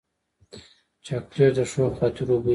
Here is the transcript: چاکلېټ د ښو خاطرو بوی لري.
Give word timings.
چاکلېټ 1.05 1.51
د 1.57 1.59
ښو 1.71 1.83
خاطرو 1.97 2.35
بوی 2.43 2.47
لري. 2.47 2.49